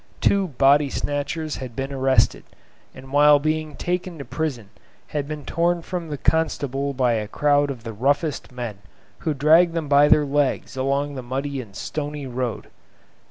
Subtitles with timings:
[0.19, 2.43] Two body snatchers had been arrested,
[2.95, 4.71] and whilst being taken to prison
[5.09, 8.79] had been torn from the constable by a crowd of the roughest men,
[9.19, 12.69] who dragged them by their legs along the muddy and stony road.